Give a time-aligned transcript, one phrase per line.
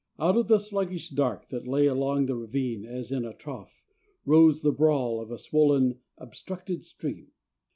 [0.17, 3.83] Out of the sluggish dark that lay along the ravine as in a trough,
[4.25, 7.27] rose the brawl of a swollen, obstructed stream.